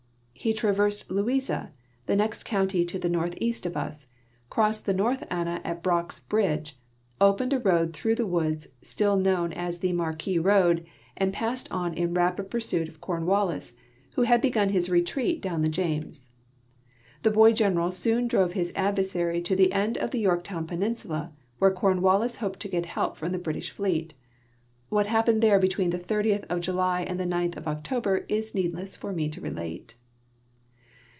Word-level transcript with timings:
He 0.43 0.53
traversed 0.53 1.11
Louisa, 1.11 1.71
the 2.07 2.15
next 2.15 2.45
county 2.45 2.83
to 2.85 2.97
the 2.97 3.07
northeast 3.11 3.67
of 3.67 3.77
us, 3.77 4.07
crossed 4.49 4.87
the 4.87 4.93
Xortli 4.95 5.27
Anna 5.29 5.61
at 5.63 5.83
Brock's 5.83 6.19
l)ridge, 6.19 6.73
opened 7.19 7.53
a 7.53 7.59
road 7.59 7.93
through 7.93 8.15
the 8.15 8.25
woods, 8.25 8.67
still 8.81 9.17
known 9.17 9.53
as 9.53 9.77
the 9.77 9.93
Marquis 9.93 10.39
road, 10.39 10.83
and 11.15 11.31
passed 11.31 11.71
on 11.71 11.93
in 11.93 12.05
ALBEMARLE 12.09 12.09
LN 12.09 12.13
REVOLUTIONARY 12.23 12.49
DAYS 12.49 12.49
279 12.49 12.49
rapid 12.49 12.49
pursuit 12.49 12.89
of 12.89 13.01
Cornwallis, 13.01 13.73
who 14.15 14.21
had 14.23 14.41
begun 14.41 14.69
his 14.69 14.89
retreat 14.89 15.43
down 15.43 15.61
tiie 15.61 15.69
James. 15.69 16.29
The 17.21 17.29
boy 17.29 17.53
general 17.53 17.91
soon 17.91 18.27
drove 18.27 18.53
his 18.53 18.73
adversary 18.75 19.43
to 19.43 19.55
the 19.55 19.71
end 19.71 19.99
of 19.99 20.09
the 20.09 20.21
Yorktown 20.21 20.65
peninsula, 20.65 21.33
where 21.59 21.69
Cornwallis 21.69 22.37
hoped 22.37 22.59
to 22.61 22.67
get 22.67 22.85
helj) 22.85 23.15
from 23.15 23.31
the 23.31 23.37
British 23.37 23.69
fleet. 23.69 24.15
What 24.89 25.05
happened 25.05 25.43
there 25.43 25.59
between 25.59 25.91
tlie 25.91 26.03
30th 26.03 26.45
of 26.49 26.61
July 26.61 27.01
and 27.03 27.19
the 27.19 27.25
9th 27.25 27.57
of 27.57 27.67
October 27.67 28.17
it 28.17 28.25
is 28.29 28.55
needless 28.55 28.95
for 28.97 29.13
me 29.13 29.29
to 29.29 29.39
relate. 29.39 29.93